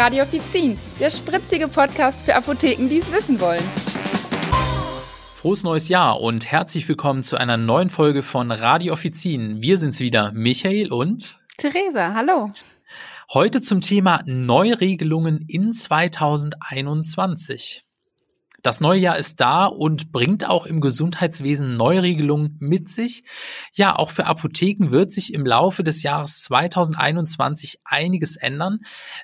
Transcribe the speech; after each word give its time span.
Radio 0.00 0.24
Offizin, 0.24 0.76
der 0.98 1.10
spritzige 1.10 1.68
Podcast 1.68 2.24
für 2.24 2.34
Apotheken, 2.34 2.88
die 2.88 3.00
es 3.00 3.12
wissen 3.12 3.38
wollen. 3.38 3.62
Frohes 5.34 5.62
neues 5.62 5.90
Jahr 5.90 6.22
und 6.22 6.50
herzlich 6.50 6.88
willkommen 6.88 7.22
zu 7.22 7.36
einer 7.36 7.58
neuen 7.58 7.90
Folge 7.90 8.22
von 8.22 8.50
Radio 8.50 8.94
Offizin. 8.94 9.60
Wir 9.60 9.76
sind's 9.76 10.00
wieder, 10.00 10.32
Michael 10.32 10.90
und 10.90 11.38
Theresa. 11.58 12.14
Hallo. 12.14 12.50
Heute 13.34 13.60
zum 13.60 13.82
Thema 13.82 14.22
Neuregelungen 14.24 15.44
in 15.46 15.74
2021. 15.74 17.84
Das 18.62 18.80
neue 18.80 19.00
Jahr 19.00 19.16
ist 19.16 19.40
da 19.40 19.66
und 19.66 20.12
bringt 20.12 20.46
auch 20.46 20.66
im 20.66 20.80
Gesundheitswesen 20.80 21.76
Neuregelungen 21.76 22.56
mit 22.60 22.90
sich. 22.90 23.24
Ja, 23.72 23.96
auch 23.96 24.10
für 24.10 24.26
Apotheken 24.26 24.90
wird 24.90 25.12
sich 25.12 25.32
im 25.32 25.46
Laufe 25.46 25.82
des 25.82 26.02
Jahres 26.02 26.42
2021 26.42 27.80
einiges 27.84 28.36
ändern. 28.36 28.80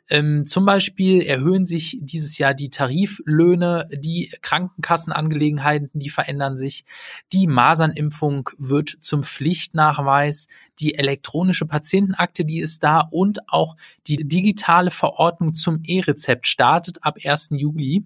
Ähm, 0.08 0.46
zum 0.46 0.64
Beispiel 0.64 1.22
erhöhen 1.22 1.66
sich 1.66 1.98
dieses 2.00 2.38
Jahr 2.38 2.54
die 2.54 2.70
Tariflöhne, 2.70 3.88
die 3.92 4.32
Krankenkassenangelegenheiten, 4.40 5.90
die 5.92 6.10
verändern 6.10 6.56
sich. 6.56 6.84
Die 7.32 7.46
Masernimpfung 7.46 8.48
wird 8.56 8.96
zum 9.00 9.22
Pflichtnachweis. 9.22 10.48
Die 10.80 10.94
elektronische 10.94 11.66
Patientenakte, 11.66 12.44
die 12.44 12.60
ist 12.60 12.82
da 12.82 13.00
und 13.10 13.48
auch 13.48 13.76
die 14.06 14.16
digitale 14.16 14.90
Verordnung 14.90 15.52
zum 15.52 15.82
E-Rezept 15.84 16.46
startet 16.46 17.02
ab 17.02 17.16
1. 17.22 17.50
Juli. 17.52 18.04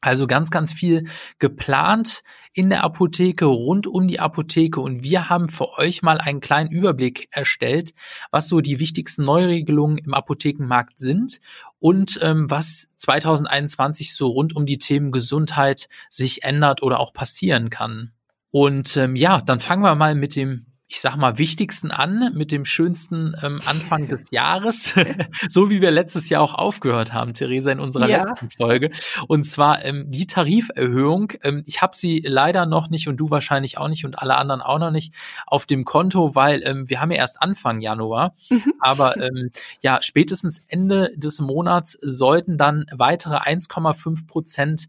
Also 0.00 0.28
ganz, 0.28 0.50
ganz 0.50 0.72
viel 0.72 1.08
geplant 1.40 2.22
in 2.52 2.70
der 2.70 2.84
Apotheke, 2.84 3.46
rund 3.46 3.88
um 3.88 4.06
die 4.06 4.20
Apotheke. 4.20 4.80
Und 4.80 5.02
wir 5.02 5.28
haben 5.28 5.48
für 5.48 5.76
euch 5.76 6.02
mal 6.02 6.18
einen 6.18 6.40
kleinen 6.40 6.70
Überblick 6.70 7.28
erstellt, 7.32 7.94
was 8.30 8.48
so 8.48 8.60
die 8.60 8.78
wichtigsten 8.78 9.24
Neuregelungen 9.24 9.98
im 9.98 10.14
Apothekenmarkt 10.14 11.00
sind 11.00 11.40
und 11.80 12.20
ähm, 12.22 12.48
was 12.48 12.90
2021 12.96 14.14
so 14.14 14.28
rund 14.28 14.54
um 14.54 14.66
die 14.66 14.78
Themen 14.78 15.10
Gesundheit 15.10 15.88
sich 16.10 16.44
ändert 16.44 16.82
oder 16.82 17.00
auch 17.00 17.12
passieren 17.12 17.68
kann. 17.68 18.12
Und 18.50 18.96
ähm, 18.96 19.16
ja, 19.16 19.40
dann 19.40 19.60
fangen 19.60 19.82
wir 19.82 19.94
mal 19.96 20.14
mit 20.14 20.36
dem 20.36 20.67
ich 20.90 21.02
sag 21.02 21.16
mal, 21.16 21.36
wichtigsten 21.36 21.90
an 21.90 22.32
mit 22.34 22.50
dem 22.50 22.64
schönsten 22.64 23.34
ähm, 23.42 23.60
Anfang 23.66 24.08
des 24.08 24.30
Jahres, 24.30 24.94
so 25.48 25.68
wie 25.68 25.82
wir 25.82 25.90
letztes 25.90 26.30
Jahr 26.30 26.42
auch 26.42 26.54
aufgehört 26.54 27.12
haben, 27.12 27.34
Theresa, 27.34 27.70
in 27.70 27.78
unserer 27.78 28.08
ja. 28.08 28.24
letzten 28.24 28.48
Folge. 28.48 28.90
Und 29.26 29.44
zwar 29.44 29.84
ähm, 29.84 30.06
die 30.08 30.26
Tariferhöhung. 30.26 31.34
Ähm, 31.42 31.62
ich 31.66 31.82
habe 31.82 31.94
sie 31.94 32.22
leider 32.24 32.64
noch 32.64 32.88
nicht 32.88 33.06
und 33.06 33.18
du 33.18 33.30
wahrscheinlich 33.30 33.76
auch 33.76 33.88
nicht 33.88 34.06
und 34.06 34.18
alle 34.18 34.36
anderen 34.36 34.62
auch 34.62 34.78
noch 34.78 34.90
nicht 34.90 35.14
auf 35.46 35.66
dem 35.66 35.84
Konto, 35.84 36.34
weil 36.34 36.62
ähm, 36.64 36.88
wir 36.88 37.02
haben 37.02 37.10
ja 37.10 37.18
erst 37.18 37.42
Anfang 37.42 37.82
Januar. 37.82 38.34
Mhm. 38.48 38.72
Aber 38.80 39.16
ähm, 39.22 39.50
ja, 39.82 39.98
spätestens 40.00 40.62
Ende 40.68 41.12
des 41.16 41.40
Monats 41.40 41.98
sollten 42.00 42.56
dann 42.56 42.86
weitere 42.92 43.36
1,5 43.36 44.26
Prozent 44.26 44.86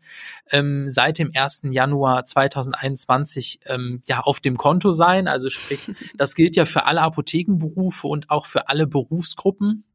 ähm, 0.50 0.88
seit 0.88 1.19
dem 1.19 1.31
1. 1.36 1.63
Januar 1.72 2.23
2021 2.23 3.59
ähm, 3.66 4.02
ja 4.06 4.22
auf 4.22 4.39
dem 4.39 4.56
Konto 4.56 4.94
sein. 4.94 5.28
Also 5.28 5.50
sprich 5.50 5.89
das 6.16 6.36
gilt 6.36 6.56
ja 6.56 6.66
für 6.66 6.86
alle 6.86 7.02
Apothekenberufe 7.02 8.08
und 8.08 8.30
auch 8.30 8.45
für 8.45 8.70
alle 8.70 8.88
Berufsgruppen. 8.88 9.86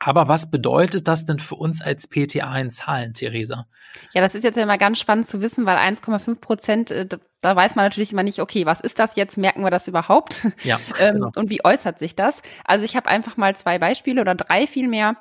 Aber 0.00 0.28
was 0.28 0.50
bedeutet 0.50 1.08
das 1.08 1.24
denn 1.24 1.38
für 1.38 1.54
uns 1.54 1.80
als 1.80 2.08
PTA 2.08 2.58
in 2.58 2.68
Zahlen, 2.68 3.14
Theresa? 3.14 3.66
Ja, 4.12 4.20
das 4.20 4.34
ist 4.34 4.44
jetzt 4.44 4.56
ja 4.56 4.62
immer 4.62 4.76
ganz 4.76 4.98
spannend 4.98 5.26
zu 5.26 5.40
wissen, 5.40 5.64
weil 5.64 5.78
1,5 5.78 6.40
Prozent, 6.40 6.90
äh, 6.90 7.06
da 7.40 7.56
weiß 7.56 7.74
man 7.74 7.86
natürlich 7.86 8.12
immer 8.12 8.22
nicht, 8.22 8.40
okay, 8.40 8.66
was 8.66 8.80
ist 8.80 8.98
das 8.98 9.16
jetzt? 9.16 9.38
Merken 9.38 9.62
wir 9.62 9.70
das 9.70 9.88
überhaupt? 9.88 10.46
Ja. 10.62 10.78
Ähm, 11.00 11.14
genau. 11.14 11.30
Und 11.34 11.50
wie 11.50 11.64
äußert 11.64 11.98
sich 11.98 12.14
das? 12.14 12.42
Also 12.64 12.84
ich 12.84 12.96
habe 12.96 13.08
einfach 13.08 13.36
mal 13.36 13.56
zwei 13.56 13.78
Beispiele 13.78 14.20
oder 14.20 14.34
drei 14.34 14.66
vielmehr 14.66 15.16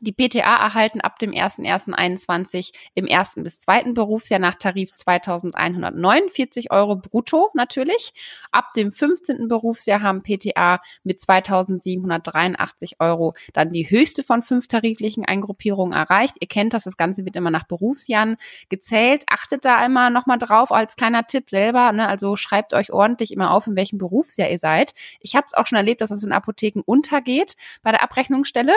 die 0.00 0.12
PTA 0.12 0.56
erhalten 0.56 1.00
ab 1.00 1.18
dem 1.18 1.32
01.01.21 1.32 2.72
im 2.94 3.06
ersten 3.06 3.42
bis 3.42 3.60
zweiten 3.60 3.94
Berufsjahr 3.94 4.40
nach 4.40 4.54
Tarif 4.54 4.92
2149 4.94 6.70
Euro 6.70 6.96
brutto 6.96 7.50
natürlich. 7.54 8.12
Ab 8.52 8.72
dem 8.74 8.92
15. 8.92 9.48
Berufsjahr 9.48 10.02
haben 10.02 10.22
PTA 10.22 10.80
mit 11.02 11.20
2783 11.20 13.00
Euro 13.00 13.34
dann 13.52 13.72
die 13.72 13.88
höchste 13.90 14.22
von 14.22 14.42
fünf 14.42 14.68
tariflichen 14.68 15.24
Eingruppierungen 15.24 15.92
erreicht. 15.92 16.36
Ihr 16.40 16.48
kennt 16.48 16.72
das, 16.74 16.84
das 16.84 16.96
Ganze 16.96 17.24
wird 17.24 17.36
immer 17.36 17.50
nach 17.50 17.64
Berufsjahren 17.64 18.36
gezählt. 18.68 19.24
Achtet 19.30 19.64
da 19.64 19.84
immer 19.84 20.10
nochmal 20.10 20.38
drauf 20.38 20.72
als 20.72 20.96
kleiner 20.96 21.26
Tipp 21.26 21.50
selber. 21.50 21.92
Ne? 21.92 22.08
Also 22.08 22.36
schreibt 22.36 22.74
euch 22.74 22.92
ordentlich 22.92 23.32
immer 23.32 23.52
auf, 23.52 23.66
in 23.66 23.76
welchem 23.76 23.98
Berufsjahr 23.98 24.50
ihr 24.50 24.58
seid. 24.58 24.92
Ich 25.20 25.34
habe 25.34 25.46
es 25.46 25.54
auch 25.54 25.66
schon 25.66 25.76
erlebt, 25.76 26.00
dass 26.00 26.10
es 26.10 26.22
in 26.22 26.32
Apotheken 26.32 26.82
untergeht 26.84 27.56
bei 27.82 27.90
der 27.90 28.02
Abrechnungsstelle. 28.02 28.74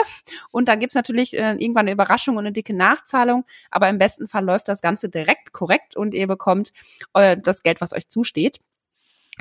Und 0.50 0.68
dann 0.68 0.78
gibt's 0.78 0.94
natürlich 0.94 1.11
natürlich 1.12 1.38
äh, 1.38 1.52
irgendwann 1.52 1.86
eine 1.86 1.92
Überraschung 1.92 2.36
und 2.36 2.44
eine 2.44 2.52
dicke 2.52 2.74
Nachzahlung, 2.74 3.44
aber 3.70 3.88
im 3.88 3.98
besten 3.98 4.28
Fall 4.28 4.44
läuft 4.44 4.68
das 4.68 4.80
Ganze 4.80 5.08
direkt 5.08 5.52
korrekt 5.52 5.96
und 5.96 6.14
ihr 6.14 6.26
bekommt 6.26 6.72
äh, 7.14 7.36
das 7.40 7.62
Geld, 7.62 7.80
was 7.80 7.92
euch 7.92 8.08
zusteht. 8.08 8.58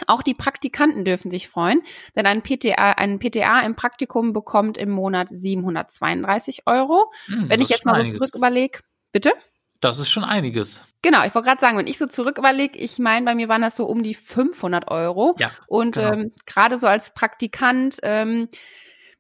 Auch 0.08 0.22
die 0.22 0.34
Praktikanten 0.34 1.04
dürfen 1.04 1.32
sich 1.32 1.50
freuen, 1.50 1.82
denn 2.16 2.26
ein 2.26 2.44
PTA, 2.44 2.94
ein 2.94 3.20
PTA 3.20 3.60
im 3.62 3.76
Praktikum 3.76 4.32
bekommt 4.32 4.78
im 4.78 4.90
Monat 4.90 5.28
732 5.30 6.64
Euro. 6.66 7.12
Hm, 7.26 7.50
wenn 7.50 7.62
ich 7.62 7.70
jetzt 7.70 7.86
mal 7.86 8.10
so 8.10 8.18
zurück 8.18 8.36
überlege, 8.36 8.80
bitte? 9.12 9.34
Das 9.82 10.00
ist 10.00 10.10
schon 10.10 10.24
einiges. 10.24 10.88
Genau, 11.02 11.26
ich 11.26 11.36
wollte 11.36 11.48
gerade 11.48 11.60
sagen, 11.60 11.78
wenn 11.78 11.88
ich 11.88 11.98
so 11.98 12.06
zurück 12.06 12.38
überlege, 12.38 12.78
ich 12.78 13.00
meine, 13.00 13.26
bei 13.26 13.36
mir 13.36 13.50
waren 13.50 13.64
das 13.64 13.76
so 13.76 13.86
um 13.86 14.04
die 14.04 14.14
500 14.14 14.90
Euro. 14.90 15.36
Ja, 15.40 15.52
und 15.68 15.96
genau. 15.96 16.14
ähm, 16.14 16.32
gerade 16.46 16.78
so 16.78 16.88
als 16.88 17.14
Praktikant 17.14 17.98
ähm, 18.04 18.48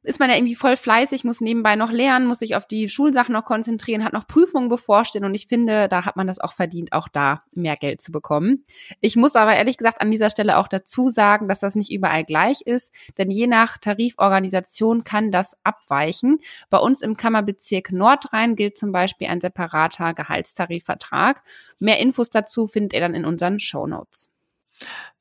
ist 0.03 0.19
man 0.19 0.29
ja 0.29 0.35
irgendwie 0.35 0.55
voll 0.55 0.75
fleißig, 0.75 1.23
muss 1.23 1.41
nebenbei 1.41 1.75
noch 1.75 1.91
lernen, 1.91 2.25
muss 2.25 2.39
sich 2.39 2.55
auf 2.55 2.65
die 2.65 2.89
Schulsachen 2.89 3.33
noch 3.33 3.45
konzentrieren, 3.45 4.03
hat 4.03 4.13
noch 4.13 4.25
Prüfungen 4.25 4.69
bevorstehen 4.69 5.25
und 5.25 5.35
ich 5.35 5.47
finde, 5.47 5.87
da 5.87 6.05
hat 6.05 6.15
man 6.15 6.27
das 6.27 6.39
auch 6.39 6.53
verdient, 6.53 6.93
auch 6.93 7.07
da 7.07 7.43
mehr 7.55 7.75
Geld 7.75 8.01
zu 8.01 8.11
bekommen. 8.11 8.65
Ich 8.99 9.15
muss 9.15 9.35
aber 9.35 9.55
ehrlich 9.55 9.77
gesagt 9.77 10.01
an 10.01 10.09
dieser 10.09 10.29
Stelle 10.29 10.57
auch 10.57 10.67
dazu 10.67 11.09
sagen, 11.09 11.47
dass 11.47 11.59
das 11.59 11.75
nicht 11.75 11.91
überall 11.91 12.23
gleich 12.23 12.61
ist, 12.61 12.93
denn 13.17 13.29
je 13.29 13.47
nach 13.47 13.77
Tariforganisation 13.77 15.03
kann 15.03 15.31
das 15.31 15.55
abweichen. 15.63 16.39
Bei 16.69 16.77
uns 16.79 17.01
im 17.01 17.15
Kammerbezirk 17.15 17.91
Nordrhein 17.91 18.55
gilt 18.55 18.77
zum 18.77 18.91
Beispiel 18.91 19.27
ein 19.27 19.41
separater 19.41 20.13
Gehaltstarifvertrag. 20.13 21.43
Mehr 21.79 21.99
Infos 21.99 22.29
dazu 22.29 22.67
findet 22.67 22.93
ihr 22.93 23.01
dann 23.01 23.13
in 23.13 23.25
unseren 23.25 23.59
Show 23.59 23.85
Notes. 23.85 24.31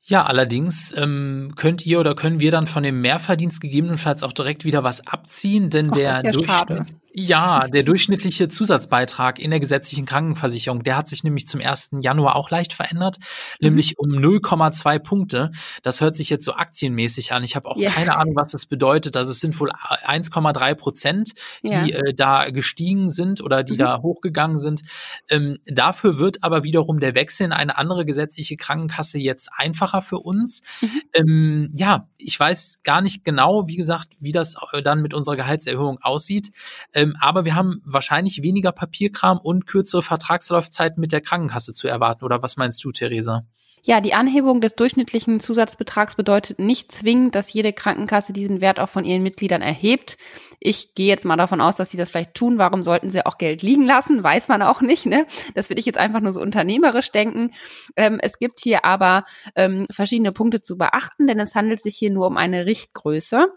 Ja, 0.03 0.23
allerdings 0.25 0.93
ähm, 0.97 1.53
könnt 1.55 1.85
ihr 1.85 1.99
oder 1.99 2.15
können 2.15 2.39
wir 2.39 2.51
dann 2.51 2.65
von 2.65 2.83
dem 2.83 3.01
Mehrverdienst 3.01 3.61
gegebenenfalls 3.61 4.23
auch 4.23 4.33
direkt 4.33 4.65
wieder 4.65 4.83
was 4.83 5.05
abziehen, 5.05 5.69
denn 5.69 5.89
Och, 5.89 5.93
der 5.93 6.23
Durchschnitt, 6.23 6.87
ja, 7.13 7.67
der 7.67 7.83
durchschnittliche 7.83 8.47
Zusatzbeitrag 8.47 9.37
in 9.37 9.49
der 9.51 9.59
gesetzlichen 9.59 10.05
Krankenversicherung, 10.05 10.83
der 10.83 10.95
hat 10.95 11.09
sich 11.09 11.23
nämlich 11.23 11.45
zum 11.45 11.59
1. 11.59 11.89
Januar 11.99 12.35
auch 12.35 12.49
leicht 12.49 12.73
verändert, 12.73 13.17
mhm. 13.19 13.67
nämlich 13.67 13.99
um 13.99 14.09
0,2 14.09 14.99
Punkte. 14.99 15.51
Das 15.83 15.99
hört 15.99 16.15
sich 16.15 16.29
jetzt 16.29 16.45
so 16.45 16.53
aktienmäßig 16.53 17.33
an. 17.33 17.43
Ich 17.43 17.55
habe 17.55 17.69
auch 17.69 17.77
yeah. 17.77 17.91
keine 17.91 18.15
Ahnung, 18.15 18.35
was 18.35 18.51
das 18.51 18.65
bedeutet. 18.65 19.17
Also 19.17 19.31
es 19.31 19.39
sind 19.39 19.59
wohl 19.59 19.71
1,3 19.71 20.75
Prozent, 20.75 21.31
die 21.63 21.71
ja. 21.71 21.85
äh, 21.85 22.13
da 22.13 22.49
gestiegen 22.49 23.09
sind 23.09 23.41
oder 23.41 23.63
die 23.63 23.73
mhm. 23.73 23.79
da 23.79 24.01
hochgegangen 24.01 24.57
sind. 24.57 24.81
Ähm, 25.29 25.57
dafür 25.65 26.17
wird 26.17 26.43
aber 26.43 26.63
wiederum 26.63 27.01
der 27.01 27.13
Wechsel 27.13 27.45
in 27.45 27.51
eine 27.51 27.77
andere 27.77 28.05
gesetzliche 28.05 28.55
Krankenkasse 28.55 29.19
jetzt 29.19 29.49
einfacher 29.91 30.01
für 30.01 30.19
uns. 30.19 30.61
Mhm. 30.81 31.01
Ähm, 31.13 31.69
ja, 31.73 32.07
ich 32.17 32.39
weiß 32.39 32.81
gar 32.83 33.01
nicht 33.01 33.23
genau, 33.23 33.67
wie 33.67 33.75
gesagt, 33.75 34.13
wie 34.19 34.31
das 34.31 34.55
äh, 34.71 34.81
dann 34.81 35.01
mit 35.01 35.13
unserer 35.13 35.35
Gehaltserhöhung 35.35 35.99
aussieht. 36.01 36.51
Ähm, 36.93 37.15
aber 37.19 37.45
wir 37.45 37.55
haben 37.55 37.81
wahrscheinlich 37.85 38.41
weniger 38.41 38.71
Papierkram 38.71 39.37
und 39.37 39.65
kürzere 39.65 40.01
Vertragslaufzeiten 40.01 40.99
mit 40.99 41.11
der 41.11 41.21
Krankenkasse 41.21 41.73
zu 41.73 41.87
erwarten. 41.87 42.25
Oder 42.25 42.41
was 42.41 42.57
meinst 42.57 42.83
du, 42.83 42.91
Theresa? 42.91 43.45
Ja, 43.83 43.99
die 43.99 44.13
Anhebung 44.13 44.61
des 44.61 44.75
durchschnittlichen 44.75 45.39
Zusatzbetrags 45.39 46.15
bedeutet 46.15 46.59
nicht 46.59 46.91
zwingend, 46.91 47.33
dass 47.33 47.51
jede 47.51 47.73
Krankenkasse 47.73 48.31
diesen 48.31 48.61
Wert 48.61 48.79
auch 48.79 48.89
von 48.89 49.05
ihren 49.05 49.23
Mitgliedern 49.23 49.63
erhebt. 49.63 50.17
Ich 50.59 50.93
gehe 50.93 51.07
jetzt 51.07 51.25
mal 51.25 51.35
davon 51.37 51.61
aus, 51.61 51.77
dass 51.77 51.89
sie 51.89 51.97
das 51.97 52.11
vielleicht 52.11 52.35
tun. 52.35 52.59
Warum 52.59 52.83
sollten 52.83 53.09
sie 53.09 53.25
auch 53.25 53.39
Geld 53.39 53.63
liegen 53.63 53.83
lassen? 53.83 54.23
Weiß 54.23 54.47
man 54.49 54.61
auch 54.61 54.81
nicht. 54.81 55.07
Ne? 55.07 55.25
Das 55.55 55.69
würde 55.69 55.79
ich 55.79 55.87
jetzt 55.87 55.97
einfach 55.97 56.19
nur 56.19 56.31
so 56.31 56.41
unternehmerisch 56.41 57.11
denken. 57.11 57.51
Ähm, 57.95 58.19
es 58.21 58.37
gibt 58.37 58.59
hier 58.59 58.85
aber 58.85 59.23
ähm, 59.55 59.87
verschiedene 59.91 60.31
Punkte 60.31 60.61
zu 60.61 60.77
beachten, 60.77 61.25
denn 61.25 61.39
es 61.39 61.55
handelt 61.55 61.81
sich 61.81 61.95
hier 61.97 62.11
nur 62.11 62.27
um 62.27 62.37
eine 62.37 62.67
Richtgröße. 62.67 63.47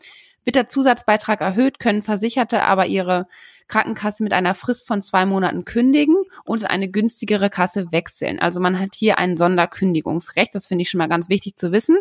Wird 0.44 0.56
der 0.56 0.68
Zusatzbeitrag 0.68 1.42
erhöht, 1.42 1.78
können 1.78 2.02
Versicherte 2.02 2.62
aber 2.62 2.86
ihre 2.86 3.26
Krankenkasse 3.68 4.22
mit 4.22 4.32
einer 4.32 4.54
Frist 4.54 4.86
von 4.86 5.02
zwei 5.02 5.26
Monaten 5.26 5.64
kündigen 5.64 6.16
und 6.44 6.62
in 6.62 6.68
eine 6.68 6.88
günstigere 6.88 7.50
Kasse 7.50 7.92
wechseln. 7.92 8.38
Also 8.38 8.60
man 8.60 8.78
hat 8.78 8.94
hier 8.94 9.18
ein 9.18 9.36
Sonderkündigungsrecht. 9.36 10.54
Das 10.54 10.66
finde 10.66 10.82
ich 10.82 10.90
schon 10.90 10.98
mal 10.98 11.08
ganz 11.08 11.28
wichtig 11.28 11.56
zu 11.56 11.72
wissen. 11.72 11.98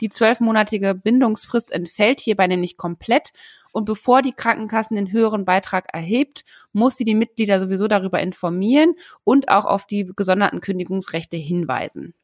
Die 0.00 0.08
zwölfmonatige 0.08 0.94
Bindungsfrist 0.94 1.70
entfällt 1.70 2.20
hierbei 2.20 2.46
nämlich 2.46 2.76
komplett. 2.76 3.32
Und 3.72 3.86
bevor 3.86 4.22
die 4.22 4.32
Krankenkassen 4.32 4.96
den 4.96 5.10
höheren 5.10 5.44
Beitrag 5.44 5.86
erhebt, 5.92 6.44
muss 6.72 6.96
sie 6.96 7.04
die 7.04 7.16
Mitglieder 7.16 7.58
sowieso 7.58 7.88
darüber 7.88 8.20
informieren 8.20 8.94
und 9.24 9.48
auch 9.48 9.64
auf 9.64 9.86
die 9.86 10.10
gesonderten 10.14 10.60
Kündigungsrechte 10.60 11.36
hinweisen. 11.36 12.14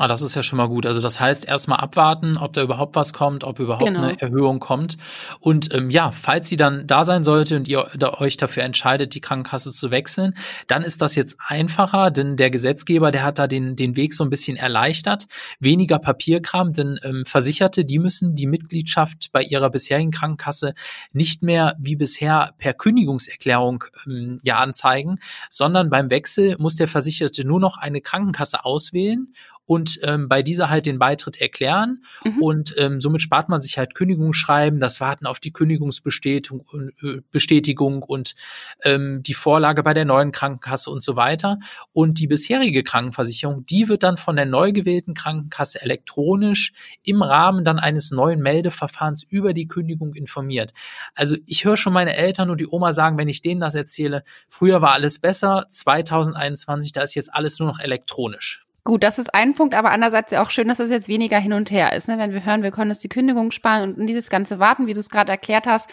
Ah, 0.00 0.08
das 0.08 0.22
ist 0.22 0.34
ja 0.34 0.42
schon 0.42 0.56
mal 0.56 0.66
gut. 0.66 0.86
Also 0.86 1.02
das 1.02 1.20
heißt, 1.20 1.46
erstmal 1.46 1.80
abwarten, 1.80 2.38
ob 2.38 2.54
da 2.54 2.62
überhaupt 2.62 2.96
was 2.96 3.12
kommt, 3.12 3.44
ob 3.44 3.58
überhaupt 3.58 3.84
genau. 3.84 4.04
eine 4.04 4.18
Erhöhung 4.18 4.58
kommt. 4.58 4.96
Und 5.40 5.74
ähm, 5.74 5.90
ja, 5.90 6.10
falls 6.10 6.48
sie 6.48 6.56
dann 6.56 6.86
da 6.86 7.04
sein 7.04 7.22
sollte 7.22 7.54
und 7.54 7.68
ihr 7.68 7.86
da 7.98 8.14
euch 8.14 8.38
dafür 8.38 8.62
entscheidet, 8.62 9.14
die 9.14 9.20
Krankenkasse 9.20 9.72
zu 9.72 9.90
wechseln, 9.90 10.38
dann 10.68 10.84
ist 10.84 11.02
das 11.02 11.16
jetzt 11.16 11.36
einfacher, 11.46 12.10
denn 12.10 12.38
der 12.38 12.48
Gesetzgeber, 12.48 13.10
der 13.10 13.24
hat 13.24 13.38
da 13.38 13.46
den, 13.46 13.76
den 13.76 13.94
Weg 13.94 14.14
so 14.14 14.24
ein 14.24 14.30
bisschen 14.30 14.56
erleichtert. 14.56 15.26
Weniger 15.58 15.98
Papierkram, 15.98 16.72
denn 16.72 16.98
ähm, 17.02 17.24
Versicherte, 17.26 17.84
die 17.84 17.98
müssen 17.98 18.34
die 18.34 18.46
Mitgliedschaft 18.46 19.28
bei 19.32 19.42
ihrer 19.42 19.68
bisherigen 19.68 20.12
Krankenkasse 20.12 20.72
nicht 21.12 21.42
mehr 21.42 21.76
wie 21.78 21.96
bisher 21.96 22.54
per 22.56 22.72
Kündigungserklärung 22.72 23.84
ähm, 24.06 24.38
ja 24.44 24.60
anzeigen, 24.60 25.18
sondern 25.50 25.90
beim 25.90 26.08
Wechsel 26.08 26.56
muss 26.58 26.76
der 26.76 26.88
Versicherte 26.88 27.44
nur 27.44 27.60
noch 27.60 27.76
eine 27.76 28.00
Krankenkasse 28.00 28.64
auswählen 28.64 29.34
und 29.70 30.00
ähm, 30.02 30.28
bei 30.28 30.42
dieser 30.42 30.68
halt 30.68 30.84
den 30.86 30.98
Beitritt 30.98 31.40
erklären. 31.40 32.02
Mhm. 32.24 32.42
Und 32.42 32.74
ähm, 32.76 33.00
somit 33.00 33.22
spart 33.22 33.48
man 33.48 33.60
sich 33.60 33.78
halt 33.78 33.94
Kündigungsschreiben, 33.94 34.80
das 34.80 35.00
Warten 35.00 35.26
auf 35.26 35.38
die 35.38 35.52
Kündigungsbestätigung 35.52 36.66
äh, 37.00 37.20
Bestätigung 37.30 38.02
und 38.02 38.34
ähm, 38.82 39.22
die 39.22 39.32
Vorlage 39.32 39.84
bei 39.84 39.94
der 39.94 40.04
neuen 40.04 40.32
Krankenkasse 40.32 40.90
und 40.90 41.04
so 41.04 41.14
weiter. 41.14 41.60
Und 41.92 42.18
die 42.18 42.26
bisherige 42.26 42.82
Krankenversicherung, 42.82 43.64
die 43.64 43.88
wird 43.88 44.02
dann 44.02 44.16
von 44.16 44.34
der 44.34 44.44
neu 44.44 44.72
gewählten 44.72 45.14
Krankenkasse 45.14 45.80
elektronisch 45.80 46.72
im 47.04 47.22
Rahmen 47.22 47.64
dann 47.64 47.78
eines 47.78 48.10
neuen 48.10 48.40
Meldeverfahrens 48.40 49.22
über 49.22 49.52
die 49.52 49.68
Kündigung 49.68 50.14
informiert. 50.14 50.72
Also 51.14 51.36
ich 51.46 51.64
höre 51.64 51.76
schon 51.76 51.92
meine 51.92 52.16
Eltern 52.16 52.50
und 52.50 52.60
die 52.60 52.66
Oma 52.66 52.92
sagen, 52.92 53.18
wenn 53.18 53.28
ich 53.28 53.40
denen 53.40 53.60
das 53.60 53.76
erzähle, 53.76 54.24
früher 54.48 54.82
war 54.82 54.94
alles 54.94 55.20
besser, 55.20 55.66
2021, 55.68 56.90
da 56.90 57.02
ist 57.02 57.14
jetzt 57.14 57.32
alles 57.32 57.60
nur 57.60 57.68
noch 57.68 57.78
elektronisch. 57.78 58.66
Gut, 58.84 59.04
das 59.04 59.18
ist 59.18 59.34
ein 59.34 59.54
Punkt, 59.54 59.74
aber 59.74 59.90
andererseits 59.90 60.32
ja 60.32 60.42
auch 60.42 60.50
schön, 60.50 60.68
dass 60.68 60.78
es 60.78 60.90
jetzt 60.90 61.08
weniger 61.08 61.38
hin 61.38 61.52
und 61.52 61.70
her 61.70 61.94
ist. 61.94 62.08
Ne? 62.08 62.18
Wenn 62.18 62.32
wir 62.32 62.44
hören, 62.44 62.62
wir 62.62 62.70
können 62.70 62.90
uns 62.90 63.00
die 63.00 63.08
Kündigung 63.08 63.50
sparen 63.50 63.94
und 63.94 64.06
dieses 64.06 64.30
ganze 64.30 64.58
Warten, 64.58 64.86
wie 64.86 64.94
du 64.94 65.00
es 65.00 65.10
gerade 65.10 65.30
erklärt 65.30 65.66
hast, 65.66 65.90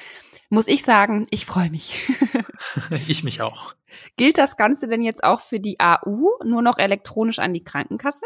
muss 0.49 0.67
ich 0.67 0.83
sagen, 0.83 1.27
ich 1.29 1.45
freue 1.45 1.69
mich. 1.69 2.07
ich 3.07 3.23
mich 3.23 3.41
auch. 3.41 3.75
Gilt 4.17 4.37
das 4.37 4.57
Ganze 4.57 4.87
denn 4.87 5.01
jetzt 5.01 5.23
auch 5.23 5.39
für 5.39 5.59
die 5.59 5.79
AU, 5.79 6.39
nur 6.43 6.61
noch 6.61 6.77
elektronisch 6.77 7.39
an 7.39 7.53
die 7.53 7.63
Krankenkasse? 7.63 8.25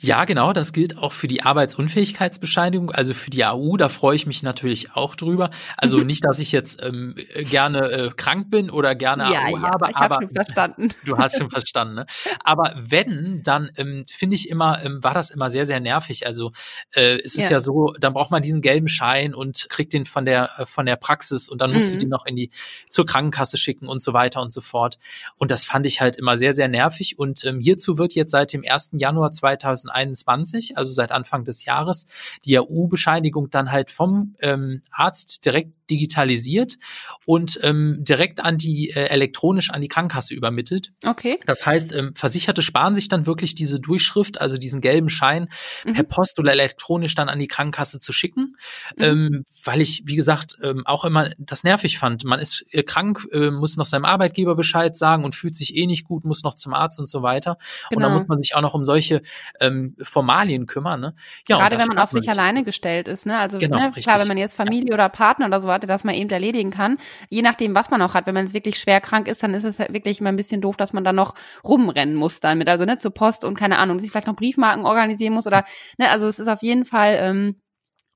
Ja, 0.00 0.24
genau, 0.24 0.52
das 0.52 0.72
gilt 0.72 0.98
auch 0.98 1.12
für 1.12 1.28
die 1.28 1.42
Arbeitsunfähigkeitsbescheinigung, 1.42 2.90
also 2.90 3.14
für 3.14 3.30
die 3.30 3.44
AU, 3.44 3.76
da 3.76 3.88
freue 3.88 4.14
ich 4.14 4.26
mich 4.26 4.42
natürlich 4.42 4.94
auch 4.94 5.16
drüber. 5.16 5.50
Also 5.76 5.98
nicht, 6.04 6.24
dass 6.24 6.38
ich 6.38 6.52
jetzt 6.52 6.82
ähm, 6.82 7.14
gerne 7.50 7.90
äh, 7.90 8.10
krank 8.16 8.50
bin 8.50 8.70
oder 8.70 8.94
gerne 8.94 9.24
ja, 9.24 9.44
AU 9.46 9.56
ja, 9.56 9.62
habe, 9.62 9.90
ich 9.90 9.96
aber 9.96 10.20
schon 10.22 10.34
verstanden. 10.34 10.94
du 11.04 11.18
hast 11.18 11.38
schon 11.38 11.50
verstanden. 11.50 11.94
Ne? 11.94 12.06
Aber 12.44 12.74
wenn, 12.76 13.42
dann 13.42 13.70
ähm, 13.76 14.04
finde 14.10 14.36
ich 14.36 14.48
immer, 14.48 14.84
ähm, 14.84 15.02
war 15.02 15.14
das 15.14 15.30
immer 15.30 15.50
sehr, 15.50 15.66
sehr 15.66 15.80
nervig. 15.80 16.26
Also 16.26 16.52
äh, 16.94 17.18
es 17.24 17.36
ist 17.36 17.44
ja. 17.44 17.52
ja. 17.52 17.60
so, 17.60 17.94
dann 17.98 18.12
braucht 18.12 18.30
man 18.30 18.42
diesen 18.42 18.62
gelben 18.62 18.88
Schein 18.88 19.34
und 19.34 19.66
kriegt 19.70 19.92
den 19.92 20.04
von 20.04 20.24
der 20.24 20.50
äh, 20.58 20.66
von 20.66 20.86
der 20.86 20.96
Praxis 20.96 21.48
und 21.48 21.60
dann 21.60 21.72
musst 21.72 21.88
mhm. 21.88 21.92
du 21.92 21.98
den 22.00 22.08
noch 22.10 22.26
in 22.26 22.36
die 22.36 22.50
zur 22.90 23.06
Krankenkasse 23.06 23.56
schicken 23.56 23.88
und 23.88 24.02
so 24.02 24.12
weiter 24.12 24.42
und 24.42 24.52
so 24.52 24.60
fort. 24.60 24.85
Und 25.36 25.50
das 25.50 25.64
fand 25.64 25.86
ich 25.86 26.00
halt 26.00 26.16
immer 26.16 26.36
sehr, 26.36 26.52
sehr 26.52 26.68
nervig. 26.68 27.18
Und 27.18 27.44
ähm, 27.44 27.60
hierzu 27.60 27.98
wird 27.98 28.14
jetzt 28.14 28.30
seit 28.30 28.52
dem 28.52 28.64
1. 28.66 28.90
Januar 28.92 29.32
2020 29.32 29.96
2021, 29.96 30.76
also 30.76 30.92
seit 30.92 31.12
Anfang 31.12 31.44
des 31.44 31.64
Jahres, 31.64 32.06
die 32.44 32.58
AU-Bescheinigung 32.58 33.50
dann 33.50 33.70
halt 33.70 33.90
vom 33.90 34.34
ähm, 34.40 34.82
Arzt 34.90 35.44
direkt 35.44 35.72
digitalisiert 35.90 36.76
und 37.24 37.58
ähm, 37.62 37.98
direkt 38.00 38.40
an 38.40 38.58
die 38.58 38.90
äh, 38.90 39.06
elektronisch 39.06 39.70
an 39.70 39.80
die 39.80 39.88
Krankenkasse 39.88 40.34
übermittelt. 40.34 40.92
Okay. 41.04 41.38
Das 41.46 41.64
heißt, 41.64 41.92
ähm, 41.92 42.12
Versicherte 42.14 42.62
sparen 42.62 42.94
sich 42.94 43.08
dann 43.08 43.26
wirklich 43.26 43.54
diese 43.54 43.80
Durchschrift, 43.80 44.40
also 44.40 44.58
diesen 44.58 44.80
gelben 44.80 45.08
Schein 45.08 45.48
mhm. 45.84 45.94
per 45.94 46.04
Post 46.04 46.38
oder 46.38 46.52
elektronisch 46.52 47.14
dann 47.14 47.28
an 47.28 47.38
die 47.38 47.48
Krankenkasse 47.48 47.98
zu 47.98 48.12
schicken, 48.12 48.56
mhm. 48.96 49.04
ähm, 49.04 49.44
weil 49.64 49.80
ich, 49.80 50.02
wie 50.06 50.16
gesagt, 50.16 50.56
ähm, 50.62 50.86
auch 50.86 51.04
immer 51.04 51.30
das 51.38 51.64
nervig 51.64 51.98
fand. 51.98 52.24
Man 52.24 52.40
ist 52.40 52.64
äh, 52.70 52.82
krank, 52.82 53.26
äh, 53.32 53.50
muss 53.50 53.76
noch 53.76 53.86
seinem 53.86 54.04
Arbeitgeber 54.04 54.54
Bescheid 54.54 54.96
sagen 54.96 55.24
und 55.24 55.34
fühlt 55.34 55.56
sich 55.56 55.76
eh 55.76 55.86
nicht 55.86 56.04
gut, 56.04 56.24
muss 56.24 56.42
noch 56.42 56.54
zum 56.54 56.74
Arzt 56.74 56.98
und 56.98 57.08
so 57.08 57.22
weiter. 57.22 57.58
Genau. 57.88 57.96
Und 57.96 58.02
dann 58.02 58.10
genau. 58.10 58.20
muss 58.20 58.28
man 58.28 58.38
sich 58.38 58.54
auch 58.54 58.62
noch 58.62 58.74
um 58.74 58.84
solche 58.84 59.22
ähm, 59.60 59.96
Formalien 60.02 60.66
kümmern. 60.66 61.00
Ne? 61.00 61.14
Ja, 61.48 61.58
Gerade 61.58 61.78
wenn 61.78 61.88
man 61.88 61.98
auf 61.98 62.10
sich 62.10 62.28
alleine 62.28 62.64
gestellt 62.64 63.08
ist. 63.08 63.26
Ne? 63.26 63.38
Also 63.38 63.58
genau, 63.58 63.78
ne, 63.78 63.90
klar, 63.90 64.20
wenn 64.20 64.28
man 64.28 64.38
jetzt 64.38 64.56
Familie 64.56 64.90
ja. 64.90 64.94
oder 64.94 65.08
Partner 65.08 65.46
oder 65.46 65.60
so 65.60 65.68
hatte, 65.76 65.86
dass 65.86 66.04
man 66.04 66.14
eben 66.14 66.30
erledigen 66.30 66.70
kann. 66.70 66.98
Je 67.28 67.42
nachdem, 67.42 67.74
was 67.74 67.90
man 67.90 68.02
auch 68.02 68.14
hat. 68.14 68.26
Wenn 68.26 68.34
man 68.34 68.44
jetzt 68.44 68.54
wirklich 68.54 68.78
schwer 68.78 69.00
krank 69.00 69.28
ist, 69.28 69.42
dann 69.42 69.54
ist 69.54 69.64
es 69.64 69.78
wirklich 69.78 70.20
immer 70.20 70.30
ein 70.30 70.36
bisschen 70.36 70.60
doof, 70.60 70.76
dass 70.76 70.92
man 70.92 71.04
dann 71.04 71.16
noch 71.16 71.34
rumrennen 71.64 72.14
muss 72.14 72.40
damit. 72.40 72.68
Also 72.68 72.84
ne, 72.84 72.98
zur 72.98 73.12
Post 73.12 73.44
und 73.44 73.56
keine 73.56 73.78
Ahnung, 73.78 73.98
sich 73.98 74.10
vielleicht 74.10 74.26
noch 74.26 74.36
Briefmarken 74.36 74.84
organisieren 74.84 75.34
muss 75.34 75.46
oder 75.46 75.64
ne, 75.98 76.10
also 76.10 76.26
es 76.26 76.38
ist 76.38 76.48
auf 76.48 76.62
jeden 76.62 76.84
Fall 76.84 77.16
ähm, 77.20 77.60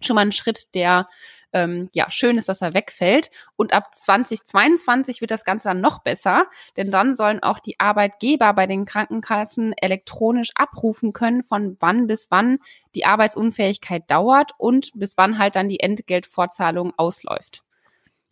schon 0.03 0.17
mal 0.17 0.23
ein 0.23 0.33
Schritt, 0.33 0.75
der 0.75 1.09
ähm, 1.52 1.88
ja, 1.93 2.11
schön 2.11 2.38
ist, 2.38 2.49
dass 2.49 2.62
er 2.62 2.75
wegfällt. 2.75 3.31
Und 3.56 3.73
ab 3.73 3.94
2022 3.94 5.20
wird 5.20 5.31
das 5.31 5.44
Ganze 5.44 5.69
dann 5.69 5.81
noch 5.81 6.02
besser, 6.02 6.47
denn 6.76 6.91
dann 6.91 7.14
sollen 7.14 7.43
auch 7.43 7.58
die 7.58 7.79
Arbeitgeber 7.79 8.52
bei 8.55 8.67
den 8.67 8.85
Krankenkassen 8.85 9.75
elektronisch 9.81 10.50
abrufen 10.55 11.12
können, 11.12 11.43
von 11.43 11.76
wann 11.81 12.06
bis 12.06 12.31
wann 12.31 12.58
die 12.94 13.05
Arbeitsunfähigkeit 13.05 14.11
dauert 14.11 14.52
und 14.58 14.91
bis 14.94 15.17
wann 15.17 15.38
halt 15.38 15.56
dann 15.56 15.69
die 15.69 15.81
Entgeltvorzahlung 15.81 16.93
ausläuft 16.97 17.62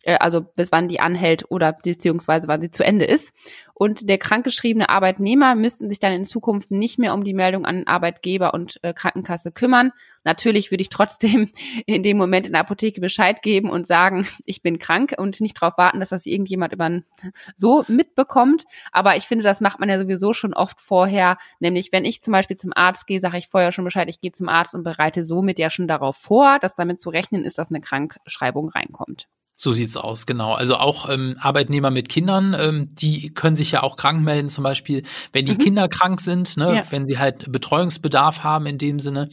also 0.05 0.41
bis 0.41 0.71
wann 0.71 0.87
die 0.87 0.99
anhält 0.99 1.51
oder 1.51 1.73
beziehungsweise 1.73 2.47
wann 2.47 2.61
sie 2.61 2.71
zu 2.71 2.83
Ende 2.83 3.05
ist. 3.05 3.33
Und 3.73 4.09
der 4.09 4.17
krankgeschriebene 4.17 4.89
Arbeitnehmer 4.89 5.55
müssten 5.55 5.89
sich 5.89 5.99
dann 5.99 6.11
in 6.11 6.25
Zukunft 6.25 6.69
nicht 6.69 6.99
mehr 6.99 7.13
um 7.13 7.23
die 7.23 7.33
Meldung 7.33 7.65
an 7.65 7.87
Arbeitgeber 7.87 8.53
und 8.53 8.77
äh, 8.83 8.93
Krankenkasse 8.93 9.53
kümmern. 9.53 9.93
Natürlich 10.25 10.69
würde 10.69 10.81
ich 10.81 10.89
trotzdem 10.89 11.49
in 11.85 12.03
dem 12.03 12.17
Moment 12.17 12.45
in 12.45 12.53
der 12.53 12.61
Apotheke 12.61 12.99
Bescheid 12.99 13.41
geben 13.41 13.69
und 13.69 13.87
sagen, 13.87 14.27
ich 14.45 14.61
bin 14.61 14.79
krank 14.79 15.15
und 15.17 15.39
nicht 15.39 15.61
darauf 15.61 15.77
warten, 15.77 16.01
dass 16.01 16.09
das 16.09 16.25
irgendjemand 16.25 16.73
über 16.73 16.89
so 17.55 17.85
mitbekommt. 17.87 18.63
Aber 18.91 19.15
ich 19.15 19.23
finde, 19.23 19.43
das 19.43 19.61
macht 19.61 19.79
man 19.79 19.89
ja 19.89 19.97
sowieso 19.97 20.33
schon 20.33 20.53
oft 20.53 20.81
vorher. 20.81 21.37
Nämlich, 21.59 21.91
wenn 21.91 22.03
ich 22.03 22.21
zum 22.21 22.33
Beispiel 22.33 22.57
zum 22.57 22.71
Arzt 22.75 23.07
gehe, 23.07 23.21
sage 23.21 23.37
ich 23.37 23.47
vorher 23.47 23.71
schon 23.71 23.85
Bescheid, 23.85 24.09
ich 24.09 24.19
gehe 24.19 24.31
zum 24.31 24.49
Arzt 24.49 24.75
und 24.75 24.83
bereite 24.83 25.23
somit 25.23 25.59
ja 25.59 25.69
schon 25.69 25.87
darauf 25.87 26.17
vor, 26.17 26.59
dass 26.59 26.75
damit 26.75 26.99
zu 26.99 27.09
rechnen 27.09 27.45
ist, 27.45 27.57
dass 27.57 27.69
eine 27.69 27.81
Krankschreibung 27.81 28.69
reinkommt. 28.69 29.27
So 29.61 29.73
sieht's 29.73 29.97
aus, 29.97 30.25
genau. 30.25 30.53
Also 30.53 30.77
auch 30.77 31.09
ähm, 31.09 31.35
Arbeitnehmer 31.37 31.91
mit 31.91 32.07
Kindern, 32.07 32.55
ähm, 32.57 32.95
die 32.95 33.33
können 33.33 33.57
sich 33.57 33.71
ja 33.71 33.83
auch 33.83 33.97
krank 33.97 34.23
melden, 34.23 34.47
zum 34.47 34.63
Beispiel, 34.63 35.03
wenn 35.33 35.45
die 35.45 35.55
mhm. 35.55 35.57
Kinder 35.57 35.89
krank 35.89 36.21
sind, 36.21 36.55
ne, 36.55 36.77
ja. 36.77 36.83
wenn 36.91 37.07
sie 37.07 37.19
halt 37.19 37.51
Betreuungsbedarf 37.51 38.45
haben 38.45 38.65
in 38.67 38.77
dem 38.77 38.99
Sinne. 38.99 39.29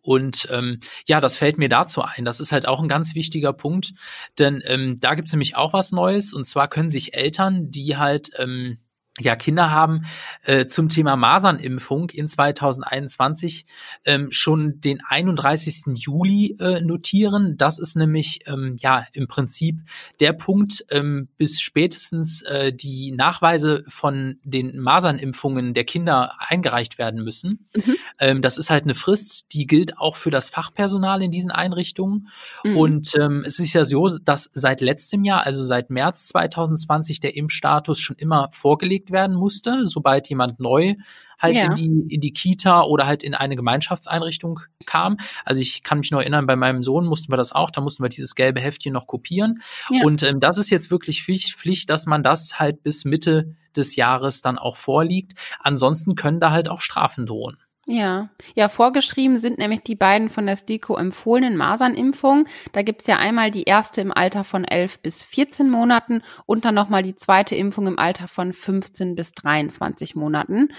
Und 0.00 0.48
ähm, 0.50 0.80
ja, 1.06 1.20
das 1.20 1.36
fällt 1.36 1.58
mir 1.58 1.68
dazu 1.68 2.00
ein. 2.00 2.24
Das 2.24 2.40
ist 2.40 2.52
halt 2.52 2.66
auch 2.66 2.80
ein 2.80 2.88
ganz 2.88 3.14
wichtiger 3.14 3.52
Punkt, 3.52 3.92
denn 4.38 4.62
ähm, 4.64 4.96
da 4.98 5.14
gibt's 5.14 5.32
nämlich 5.32 5.56
auch 5.56 5.74
was 5.74 5.92
Neues. 5.92 6.32
Und 6.32 6.46
zwar 6.46 6.68
können 6.68 6.88
sich 6.88 7.12
Eltern, 7.12 7.70
die 7.70 7.98
halt 7.98 8.30
ähm, 8.38 8.78
ja, 9.18 9.34
Kinder 9.34 9.70
haben 9.70 10.02
äh, 10.42 10.66
zum 10.66 10.90
Thema 10.90 11.16
Masernimpfung 11.16 12.10
in 12.10 12.28
2021 12.28 13.64
ähm, 14.04 14.28
schon 14.30 14.80
den 14.82 15.00
31. 15.08 15.84
Juli 15.94 16.56
äh, 16.60 16.82
notieren. 16.82 17.56
Das 17.56 17.78
ist 17.78 17.96
nämlich 17.96 18.40
ähm, 18.46 18.76
ja 18.78 19.06
im 19.14 19.26
Prinzip 19.26 19.80
der 20.20 20.34
Punkt, 20.34 20.84
ähm, 20.90 21.28
bis 21.38 21.62
spätestens 21.62 22.42
äh, 22.42 22.74
die 22.74 23.10
Nachweise 23.12 23.84
von 23.88 24.38
den 24.44 24.78
Masernimpfungen 24.78 25.72
der 25.72 25.84
Kinder 25.84 26.32
eingereicht 26.38 26.98
werden 26.98 27.24
müssen. 27.24 27.68
Mhm. 27.74 27.96
Ähm, 28.20 28.42
das 28.42 28.58
ist 28.58 28.68
halt 28.68 28.84
eine 28.84 28.94
Frist, 28.94 29.54
die 29.54 29.66
gilt 29.66 29.96
auch 29.96 30.16
für 30.16 30.30
das 30.30 30.50
Fachpersonal 30.50 31.22
in 31.22 31.30
diesen 31.30 31.50
Einrichtungen. 31.50 32.28
Mhm. 32.64 32.76
Und 32.76 33.14
ähm, 33.18 33.44
es 33.46 33.60
ist 33.60 33.72
ja 33.72 33.84
so, 33.84 34.18
dass 34.18 34.50
seit 34.52 34.82
letztem 34.82 35.24
Jahr, 35.24 35.46
also 35.46 35.64
seit 35.64 35.88
März 35.88 36.26
2020, 36.26 37.20
der 37.20 37.34
Impfstatus 37.34 37.98
schon 37.98 38.16
immer 38.16 38.48
vorgelegt 38.52 39.05
gelegt 39.06 39.10
werden 39.10 39.36
musste, 39.36 39.86
sobald 39.86 40.28
jemand 40.28 40.60
neu 40.60 40.94
halt 41.38 41.58
ja. 41.58 41.66
in 41.66 41.74
die 41.74 42.14
in 42.14 42.20
die 42.20 42.32
Kita 42.32 42.82
oder 42.82 43.06
halt 43.06 43.22
in 43.22 43.34
eine 43.34 43.56
Gemeinschaftseinrichtung 43.56 44.60
kam. 44.86 45.18
Also 45.44 45.60
ich 45.60 45.82
kann 45.82 45.98
mich 45.98 46.10
noch 46.10 46.20
erinnern, 46.20 46.46
bei 46.46 46.56
meinem 46.56 46.82
Sohn 46.82 47.06
mussten 47.06 47.30
wir 47.30 47.36
das 47.36 47.52
auch, 47.52 47.70
da 47.70 47.80
mussten 47.80 48.02
wir 48.02 48.08
dieses 48.08 48.34
gelbe 48.34 48.60
Heftchen 48.60 48.92
noch 48.92 49.06
kopieren. 49.06 49.60
Ja. 49.90 50.02
Und 50.04 50.22
ähm, 50.22 50.40
das 50.40 50.58
ist 50.58 50.70
jetzt 50.70 50.90
wirklich 50.90 51.24
Pflicht, 51.24 51.56
Pflicht, 51.56 51.90
dass 51.90 52.06
man 52.06 52.22
das 52.22 52.58
halt 52.58 52.82
bis 52.82 53.04
Mitte 53.04 53.54
des 53.76 53.96
Jahres 53.96 54.40
dann 54.40 54.58
auch 54.58 54.76
vorliegt. 54.76 55.34
Ansonsten 55.60 56.14
können 56.14 56.40
da 56.40 56.50
halt 56.50 56.70
auch 56.70 56.80
Strafen 56.80 57.26
drohen. 57.26 57.58
Ja, 57.88 58.30
ja, 58.56 58.68
vorgeschrieben 58.68 59.38
sind 59.38 59.58
nämlich 59.58 59.82
die 59.82 59.94
beiden 59.94 60.28
von 60.28 60.44
der 60.46 60.56
STIKO 60.56 60.96
empfohlenen 60.96 61.56
Masernimpfungen. 61.56 62.48
Da 62.72 62.82
gibt's 62.82 63.06
ja 63.06 63.16
einmal 63.18 63.52
die 63.52 63.62
erste 63.62 64.00
im 64.00 64.10
Alter 64.10 64.42
von 64.42 64.64
11 64.64 64.98
bis 64.98 65.22
14 65.22 65.70
Monaten 65.70 66.22
und 66.46 66.64
dann 66.64 66.74
nochmal 66.74 67.04
die 67.04 67.14
zweite 67.14 67.54
Impfung 67.54 67.86
im 67.86 67.96
Alter 67.96 68.26
von 68.26 68.52
15 68.52 69.14
bis 69.14 69.34
23 69.34 70.16
Monaten. 70.16 70.70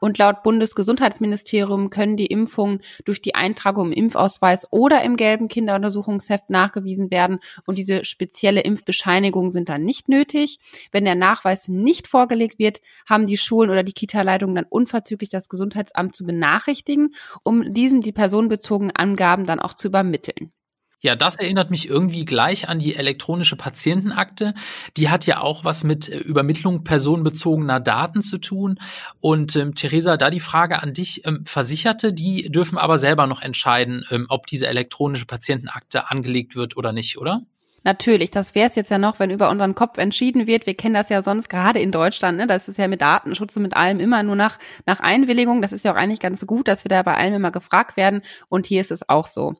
Und 0.00 0.18
laut 0.18 0.42
Bundesgesundheitsministerium 0.42 1.90
können 1.90 2.16
die 2.16 2.26
Impfungen 2.26 2.80
durch 3.04 3.22
die 3.22 3.34
Eintragung 3.34 3.86
im 3.86 3.92
Impfausweis 3.92 4.66
oder 4.70 5.02
im 5.02 5.16
gelben 5.16 5.48
Kinderuntersuchungsheft 5.48 6.50
nachgewiesen 6.50 7.10
werden. 7.10 7.38
Und 7.64 7.78
diese 7.78 8.04
spezielle 8.04 8.60
Impfbescheinigung 8.60 9.50
sind 9.50 9.68
dann 9.68 9.84
nicht 9.84 10.08
nötig. 10.08 10.58
Wenn 10.92 11.04
der 11.04 11.14
Nachweis 11.14 11.68
nicht 11.68 12.08
vorgelegt 12.08 12.58
wird, 12.58 12.80
haben 13.08 13.26
die 13.26 13.36
Schulen 13.36 13.70
oder 13.70 13.82
die 13.82 13.92
Kita-Leitungen 13.92 14.54
dann 14.54 14.66
unverzüglich 14.68 15.30
das 15.30 15.48
Gesundheitsamt 15.48 16.14
zu 16.14 16.24
benachrichtigen, 16.24 17.14
um 17.42 17.72
diesem 17.72 18.02
die 18.02 18.12
personenbezogenen 18.12 18.94
Angaben 18.94 19.44
dann 19.44 19.60
auch 19.60 19.74
zu 19.74 19.88
übermitteln. 19.88 20.52
Ja, 21.00 21.14
das 21.14 21.36
erinnert 21.36 21.70
mich 21.70 21.88
irgendwie 21.90 22.24
gleich 22.24 22.68
an 22.68 22.78
die 22.78 22.96
elektronische 22.96 23.56
Patientenakte. 23.56 24.54
Die 24.96 25.10
hat 25.10 25.26
ja 25.26 25.40
auch 25.40 25.64
was 25.64 25.84
mit 25.84 26.08
äh, 26.08 26.18
Übermittlung 26.18 26.84
personenbezogener 26.84 27.80
Daten 27.80 28.22
zu 28.22 28.38
tun. 28.38 28.78
Und 29.20 29.56
ähm, 29.56 29.74
Theresa, 29.74 30.16
da 30.16 30.30
die 30.30 30.40
Frage 30.40 30.82
an 30.82 30.94
dich. 30.94 31.26
Ähm, 31.26 31.44
Versicherte, 31.44 32.14
die 32.14 32.50
dürfen 32.50 32.78
aber 32.78 32.98
selber 32.98 33.26
noch 33.26 33.42
entscheiden, 33.42 34.04
ähm, 34.10 34.26
ob 34.30 34.46
diese 34.46 34.68
elektronische 34.68 35.26
Patientenakte 35.26 36.10
angelegt 36.10 36.56
wird 36.56 36.78
oder 36.78 36.92
nicht, 36.92 37.18
oder? 37.18 37.42
Natürlich, 37.84 38.32
das 38.32 38.56
wäre 38.56 38.68
es 38.68 38.74
jetzt 38.74 38.90
ja 38.90 38.98
noch, 38.98 39.20
wenn 39.20 39.30
über 39.30 39.48
unseren 39.48 39.76
Kopf 39.76 39.98
entschieden 39.98 40.48
wird. 40.48 40.66
Wir 40.66 40.74
kennen 40.74 40.94
das 40.94 41.08
ja 41.08 41.22
sonst 41.22 41.48
gerade 41.48 41.78
in 41.78 41.92
Deutschland, 41.92 42.36
ne? 42.36 42.48
Das 42.48 42.66
ist 42.66 42.78
ja 42.78 42.88
mit 42.88 43.00
Datenschutz 43.00 43.54
und 43.56 43.62
mit 43.62 43.76
allem 43.76 44.00
immer 44.00 44.24
nur 44.24 44.34
nach, 44.34 44.58
nach 44.86 44.98
Einwilligung. 44.98 45.62
Das 45.62 45.72
ist 45.72 45.84
ja 45.84 45.92
auch 45.92 45.96
eigentlich 45.96 46.18
ganz 46.18 46.44
gut, 46.46 46.66
dass 46.66 46.84
wir 46.84 46.88
da 46.88 47.02
bei 47.04 47.14
allem 47.14 47.34
immer 47.34 47.52
gefragt 47.52 47.96
werden. 47.96 48.22
Und 48.48 48.66
hier 48.66 48.80
ist 48.80 48.90
es 48.90 49.08
auch 49.08 49.28
so. 49.28 49.54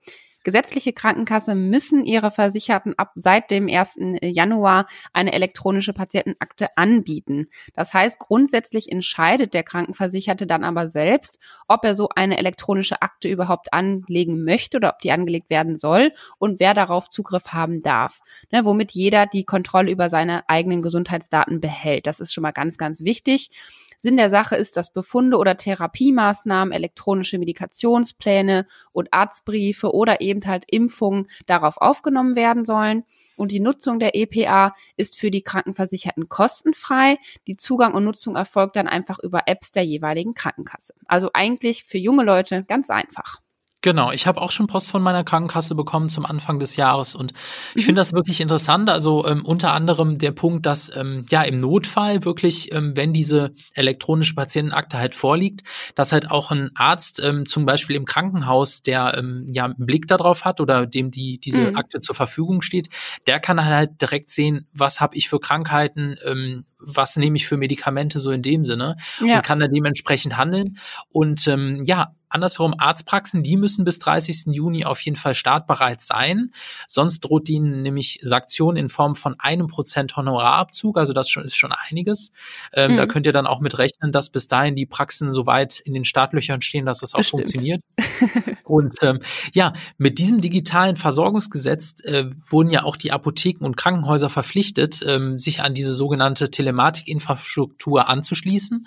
Gesetzliche 0.46 0.92
Krankenkassen 0.92 1.70
müssen 1.70 2.04
ihre 2.04 2.30
Versicherten 2.30 2.96
ab 2.96 3.10
seit 3.16 3.50
dem 3.50 3.68
1. 3.68 3.98
Januar 4.22 4.86
eine 5.12 5.32
elektronische 5.32 5.92
Patientenakte 5.92 6.68
anbieten. 6.76 7.48
Das 7.74 7.92
heißt, 7.92 8.20
grundsätzlich 8.20 8.92
entscheidet 8.92 9.54
der 9.54 9.64
Krankenversicherte 9.64 10.46
dann 10.46 10.62
aber 10.62 10.86
selbst, 10.86 11.40
ob 11.66 11.84
er 11.84 11.96
so 11.96 12.10
eine 12.14 12.38
elektronische 12.38 13.02
Akte 13.02 13.28
überhaupt 13.28 13.72
anlegen 13.72 14.44
möchte 14.44 14.76
oder 14.76 14.90
ob 14.90 15.00
die 15.00 15.10
angelegt 15.10 15.50
werden 15.50 15.76
soll 15.76 16.12
und 16.38 16.60
wer 16.60 16.74
darauf 16.74 17.10
Zugriff 17.10 17.48
haben 17.48 17.80
darf. 17.80 18.20
Ne, 18.52 18.64
womit 18.64 18.92
jeder 18.92 19.26
die 19.26 19.42
Kontrolle 19.42 19.90
über 19.90 20.08
seine 20.08 20.48
eigenen 20.48 20.80
Gesundheitsdaten 20.80 21.60
behält. 21.60 22.06
Das 22.06 22.20
ist 22.20 22.32
schon 22.32 22.42
mal 22.42 22.52
ganz, 22.52 22.78
ganz 22.78 23.02
wichtig. 23.02 23.50
Sinn 23.98 24.16
der 24.16 24.30
Sache 24.30 24.56
ist, 24.56 24.76
dass 24.76 24.92
Befunde 24.92 25.38
oder 25.38 25.56
Therapiemaßnahmen, 25.56 26.72
elektronische 26.72 27.38
Medikationspläne 27.38 28.66
und 28.92 29.12
Arztbriefe 29.12 29.92
oder 29.92 30.20
eben 30.20 30.35
halt 30.44 30.64
Impfungen 30.68 31.28
darauf 31.46 31.78
aufgenommen 31.78 32.36
werden 32.36 32.64
sollen. 32.66 33.04
Und 33.36 33.52
die 33.52 33.60
Nutzung 33.60 33.98
der 33.98 34.14
EPA 34.14 34.74
ist 34.96 35.18
für 35.18 35.30
die 35.30 35.42
Krankenversicherten 35.42 36.28
kostenfrei. 36.28 37.18
Die 37.46 37.56
Zugang 37.56 37.94
und 37.94 38.04
Nutzung 38.04 38.34
erfolgt 38.34 38.76
dann 38.76 38.88
einfach 38.88 39.18
über 39.22 39.42
Apps 39.46 39.72
der 39.72 39.84
jeweiligen 39.84 40.34
Krankenkasse. 40.34 40.94
Also 41.06 41.30
eigentlich 41.32 41.84
für 41.84 41.98
junge 41.98 42.24
Leute 42.24 42.64
ganz 42.64 42.90
einfach. 42.90 43.40
Genau, 43.82 44.10
ich 44.10 44.26
habe 44.26 44.40
auch 44.40 44.50
schon 44.50 44.66
Post 44.66 44.90
von 44.90 45.02
meiner 45.02 45.22
Krankenkasse 45.22 45.74
bekommen 45.74 46.08
zum 46.08 46.26
Anfang 46.26 46.58
des 46.58 46.76
Jahres 46.76 47.14
und 47.14 47.32
ich 47.74 47.82
mhm. 47.82 47.86
finde 47.86 48.00
das 48.00 48.12
wirklich 48.12 48.40
interessant. 48.40 48.90
Also 48.90 49.26
ähm, 49.26 49.44
unter 49.44 49.74
anderem 49.74 50.18
der 50.18 50.32
Punkt, 50.32 50.66
dass 50.66 50.94
ähm, 50.96 51.24
ja 51.30 51.42
im 51.42 51.58
Notfall 51.58 52.24
wirklich, 52.24 52.72
ähm, 52.72 52.96
wenn 52.96 53.12
diese 53.12 53.52
elektronische 53.74 54.34
Patientenakte 54.34 54.98
halt 54.98 55.14
vorliegt, 55.14 55.62
dass 55.94 56.10
halt 56.10 56.30
auch 56.30 56.50
ein 56.50 56.70
Arzt 56.74 57.22
ähm, 57.22 57.46
zum 57.46 57.64
Beispiel 57.64 57.96
im 57.96 58.06
Krankenhaus, 58.06 58.82
der 58.82 59.14
ähm, 59.18 59.46
ja 59.52 59.66
einen 59.66 59.86
Blick 59.86 60.08
darauf 60.08 60.44
hat 60.44 60.60
oder 60.60 60.86
dem 60.86 61.10
die 61.10 61.38
diese 61.38 61.60
mhm. 61.60 61.76
Akte 61.76 62.00
zur 62.00 62.16
Verfügung 62.16 62.62
steht, 62.62 62.88
der 63.26 63.40
kann 63.40 63.64
halt 63.64 64.00
direkt 64.00 64.30
sehen, 64.30 64.66
was 64.72 65.00
habe 65.00 65.16
ich 65.16 65.28
für 65.28 65.38
Krankheiten, 65.38 66.16
ähm, 66.24 66.64
was 66.78 67.16
nehme 67.16 67.36
ich 67.36 67.46
für 67.46 67.56
Medikamente 67.56 68.18
so 68.18 68.30
in 68.30 68.42
dem 68.42 68.64
Sinne 68.64 68.96
ja. 69.20 69.36
und 69.36 69.44
kann 69.44 69.60
dann 69.60 69.72
dementsprechend 69.72 70.36
handeln. 70.36 70.76
Und 71.10 71.46
ähm, 71.46 71.84
ja, 71.84 72.12
andersherum 72.36 72.74
Arztpraxen, 72.78 73.42
die 73.42 73.56
müssen 73.56 73.84
bis 73.84 73.98
30. 73.98 74.54
Juni 74.54 74.84
auf 74.84 75.00
jeden 75.00 75.16
Fall 75.16 75.34
startbereit 75.34 76.00
sein. 76.00 76.52
Sonst 76.86 77.20
droht 77.20 77.48
ihnen 77.48 77.82
nämlich 77.82 78.20
Sanktionen 78.22 78.76
in 78.76 78.88
Form 78.88 79.14
von 79.14 79.34
einem 79.38 79.66
Prozent 79.66 80.16
Honorarabzug. 80.16 80.98
Also 80.98 81.12
das 81.12 81.34
ist 81.34 81.56
schon 81.56 81.72
einiges. 81.72 82.32
Ähm, 82.72 82.92
mhm. 82.92 82.96
Da 82.98 83.06
könnt 83.06 83.26
ihr 83.26 83.32
dann 83.32 83.46
auch 83.46 83.60
mit 83.60 83.78
rechnen, 83.78 84.12
dass 84.12 84.30
bis 84.30 84.48
dahin 84.48 84.76
die 84.76 84.86
Praxen 84.86 85.32
soweit 85.32 85.80
in 85.80 85.94
den 85.94 86.04
Startlöchern 86.04 86.62
stehen, 86.62 86.86
dass 86.86 87.00
das 87.00 87.14
auch 87.14 87.18
das 87.18 87.28
funktioniert. 87.28 87.82
und 88.64 88.94
ähm, 89.02 89.18
ja, 89.52 89.72
mit 89.98 90.18
diesem 90.18 90.40
digitalen 90.40 90.96
Versorgungsgesetz 90.96 91.96
äh, 92.04 92.26
wurden 92.50 92.70
ja 92.70 92.84
auch 92.84 92.96
die 92.96 93.12
Apotheken 93.12 93.64
und 93.64 93.76
Krankenhäuser 93.76 94.30
verpflichtet, 94.30 95.00
ähm, 95.06 95.38
sich 95.38 95.62
an 95.62 95.74
diese 95.74 95.94
sogenannte 95.94 96.50
Telematikinfrastruktur 96.50 98.08
anzuschließen 98.08 98.86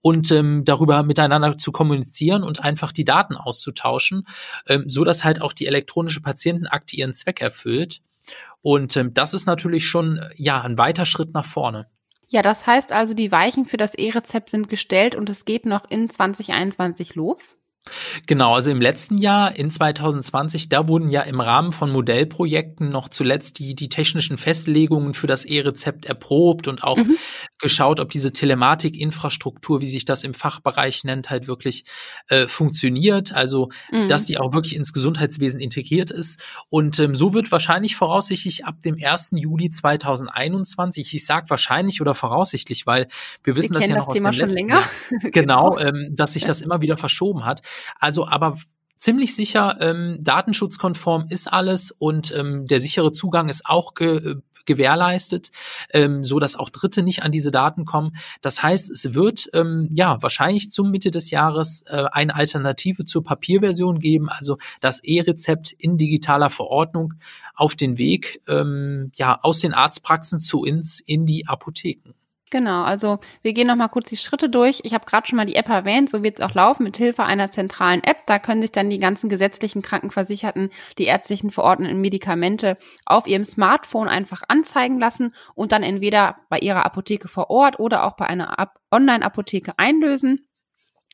und 0.00 0.30
ähm, 0.30 0.62
darüber 0.64 1.02
miteinander 1.02 1.56
zu 1.56 1.72
kommunizieren 1.72 2.42
und 2.42 2.62
einfach 2.62 2.89
die 2.92 3.04
Daten 3.04 3.36
auszutauschen, 3.36 4.26
ähm, 4.66 4.84
so 4.86 5.04
dass 5.04 5.24
halt 5.24 5.42
auch 5.42 5.52
die 5.52 5.66
elektronische 5.66 6.20
Patientenakte 6.20 6.96
ihren 6.96 7.14
Zweck 7.14 7.40
erfüllt. 7.40 8.00
Und 8.62 8.96
ähm, 8.96 9.14
das 9.14 9.34
ist 9.34 9.46
natürlich 9.46 9.86
schon 9.86 10.20
ja 10.36 10.60
ein 10.62 10.78
weiter 10.78 11.06
Schritt 11.06 11.34
nach 11.34 11.46
vorne. 11.46 11.86
Ja, 12.28 12.42
das 12.42 12.64
heißt 12.64 12.92
also, 12.92 13.12
die 13.12 13.32
Weichen 13.32 13.66
für 13.66 13.76
das 13.76 13.94
E-Rezept 13.94 14.50
sind 14.50 14.68
gestellt 14.68 15.16
und 15.16 15.28
es 15.28 15.44
geht 15.44 15.66
noch 15.66 15.90
in 15.90 16.08
2021 16.08 17.16
los. 17.16 17.56
Genau, 18.26 18.54
also 18.54 18.70
im 18.70 18.80
letzten 18.80 19.18
Jahr, 19.18 19.56
in 19.56 19.70
2020, 19.70 20.68
da 20.68 20.86
wurden 20.86 21.08
ja 21.08 21.22
im 21.22 21.40
Rahmen 21.40 21.72
von 21.72 21.90
Modellprojekten 21.90 22.90
noch 22.90 23.08
zuletzt 23.08 23.58
die, 23.58 23.74
die 23.74 23.88
technischen 23.88 24.36
Festlegungen 24.36 25.14
für 25.14 25.26
das 25.26 25.44
E-Rezept 25.44 26.04
erprobt 26.04 26.68
und 26.68 26.84
auch 26.84 26.98
mhm. 26.98 27.16
geschaut, 27.58 27.98
ob 27.98 28.10
diese 28.10 28.32
Telematik-Infrastruktur, 28.32 29.80
wie 29.80 29.88
sich 29.88 30.04
das 30.04 30.24
im 30.24 30.34
Fachbereich 30.34 31.04
nennt, 31.04 31.30
halt 31.30 31.48
wirklich 31.48 31.84
äh, 32.28 32.46
funktioniert. 32.46 33.32
Also, 33.32 33.70
mhm. 33.90 34.08
dass 34.08 34.26
die 34.26 34.38
auch 34.38 34.52
wirklich 34.52 34.76
ins 34.76 34.92
Gesundheitswesen 34.92 35.58
integriert 35.58 36.10
ist. 36.10 36.42
Und 36.68 36.98
ähm, 36.98 37.14
so 37.14 37.32
wird 37.32 37.50
wahrscheinlich 37.50 37.96
voraussichtlich 37.96 38.66
ab 38.66 38.82
dem 38.82 38.96
1. 39.02 39.30
Juli 39.32 39.70
2021, 39.70 41.14
ich 41.14 41.24
sage 41.24 41.48
wahrscheinlich 41.48 42.00
oder 42.00 42.14
voraussichtlich, 42.14 42.86
weil 42.86 43.08
wir 43.42 43.56
wissen 43.56 43.74
wir 43.74 43.80
das 43.80 43.88
ja 43.88 43.96
noch 43.96 44.06
das 44.06 44.08
aus 44.08 44.16
Thema 44.16 44.30
dem 44.30 44.48
letzten 44.48 44.68
Jahr, 44.68 44.84
genau, 45.32 45.78
ähm, 45.78 46.10
dass 46.12 46.34
sich 46.34 46.44
das 46.44 46.60
immer 46.60 46.82
wieder 46.82 46.96
verschoben 46.96 47.44
hat. 47.46 47.62
Also 47.98 48.26
aber 48.26 48.56
ziemlich 48.96 49.34
sicher, 49.34 49.78
ähm, 49.80 50.18
datenschutzkonform 50.20 51.26
ist 51.30 51.52
alles 51.52 51.90
und 51.90 52.34
ähm, 52.36 52.66
der 52.66 52.80
sichere 52.80 53.12
Zugang 53.12 53.48
ist 53.48 53.66
auch 53.66 53.94
ge 53.94 54.16
äh, 54.16 54.36
gewährleistet, 54.66 55.50
ähm, 55.92 56.22
so 56.22 56.38
dass 56.38 56.54
auch 56.54 56.70
Dritte 56.70 57.02
nicht 57.02 57.22
an 57.22 57.32
diese 57.32 57.50
Daten 57.50 57.84
kommen. 57.86 58.12
Das 58.40 58.62
heißt, 58.62 58.90
es 58.90 59.14
wird 59.14 59.48
ähm, 59.52 59.88
ja 59.92 60.22
wahrscheinlich 60.22 60.70
zum 60.70 60.90
Mitte 60.90 61.10
des 61.10 61.30
Jahres 61.30 61.82
äh, 61.88 62.04
eine 62.12 62.34
Alternative 62.34 63.04
zur 63.04 63.24
Papierversion 63.24 63.98
geben, 63.98 64.28
also 64.28 64.58
das 64.80 65.02
E-Rezept 65.02 65.72
in 65.72 65.96
digitaler 65.96 66.50
Verordnung 66.50 67.14
auf 67.54 67.74
den 67.74 67.98
Weg 67.98 68.42
ähm, 68.48 69.10
ja 69.16 69.40
aus 69.40 69.60
den 69.60 69.74
Arztpraxen 69.74 70.40
zu 70.40 70.60
uns 70.60 71.00
in 71.00 71.26
die 71.26 71.48
Apotheken. 71.48 72.14
Genau, 72.50 72.82
also 72.82 73.20
wir 73.42 73.52
gehen 73.52 73.68
nochmal 73.68 73.88
kurz 73.90 74.08
die 74.08 74.16
Schritte 74.16 74.48
durch. 74.48 74.80
Ich 74.82 74.92
habe 74.92 75.06
gerade 75.06 75.24
schon 75.28 75.36
mal 75.36 75.46
die 75.46 75.54
App 75.54 75.68
erwähnt, 75.68 76.10
so 76.10 76.24
wird 76.24 76.40
es 76.40 76.44
auch 76.44 76.52
laufen 76.54 76.82
mit 76.82 76.96
Hilfe 76.96 77.22
einer 77.22 77.52
zentralen 77.52 78.02
App. 78.02 78.26
Da 78.26 78.40
können 78.40 78.60
sich 78.60 78.72
dann 78.72 78.90
die 78.90 78.98
ganzen 78.98 79.28
gesetzlichen 79.28 79.82
Krankenversicherten 79.82 80.70
die 80.98 81.04
ärztlichen 81.04 81.52
verordneten 81.52 82.00
Medikamente 82.00 82.76
auf 83.06 83.28
ihrem 83.28 83.44
Smartphone 83.44 84.08
einfach 84.08 84.42
anzeigen 84.48 84.98
lassen 84.98 85.32
und 85.54 85.70
dann 85.70 85.84
entweder 85.84 86.38
bei 86.48 86.58
ihrer 86.58 86.84
Apotheke 86.84 87.28
vor 87.28 87.50
Ort 87.50 87.78
oder 87.78 88.04
auch 88.04 88.16
bei 88.16 88.26
einer 88.26 88.56
Online-Apotheke 88.90 89.74
einlösen. 89.76 90.49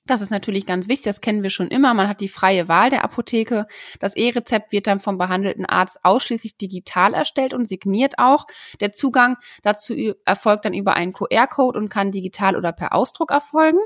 Das 0.06 0.20
ist 0.20 0.30
natürlich 0.30 0.66
ganz 0.66 0.88
wichtig, 0.88 1.04
das 1.04 1.20
kennen 1.20 1.42
wir 1.42 1.50
schon 1.50 1.68
immer. 1.68 1.92
Man 1.92 2.08
hat 2.08 2.20
die 2.20 2.28
freie 2.28 2.68
Wahl 2.68 2.90
der 2.90 3.02
Apotheke. 3.02 3.66
Das 3.98 4.14
E-Rezept 4.14 4.70
wird 4.70 4.86
dann 4.86 5.00
vom 5.00 5.18
behandelten 5.18 5.66
Arzt 5.66 6.04
ausschließlich 6.04 6.56
digital 6.56 7.12
erstellt 7.12 7.54
und 7.54 7.68
signiert 7.68 8.18
auch. 8.18 8.46
Der 8.80 8.92
Zugang 8.92 9.36
dazu 9.62 9.94
erfolgt 10.24 10.64
dann 10.64 10.74
über 10.74 10.94
einen 10.94 11.12
QR-Code 11.12 11.78
und 11.78 11.88
kann 11.88 12.12
digital 12.12 12.56
oder 12.56 12.72
per 12.72 12.94
Ausdruck 12.94 13.32
erfolgen. 13.32 13.80